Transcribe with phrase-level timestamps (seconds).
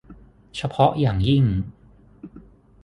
[0.57, 1.43] เฉพาะอย่างยิ่ง